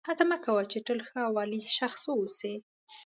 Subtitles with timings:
[0.07, 2.53] هڅه مه کوه چې تل ښه او عالي شخص واوسې.